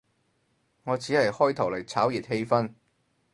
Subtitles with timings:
[0.83, 2.73] 我只係開頭嚟炒熱氣氛